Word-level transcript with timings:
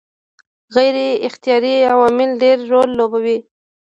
غیر 0.75 0.95
اختیاري 1.27 1.75
عوامل 1.93 2.29
ډېر 2.43 2.57
رول 2.71 2.89
لوبوي. 2.99 3.37